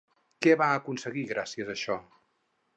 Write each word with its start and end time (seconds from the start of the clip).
Què 0.45 0.55
va 0.61 0.69
aconseguir 0.77 1.27
gràcies 1.35 1.71
a 1.71 1.77
això? 1.77 2.01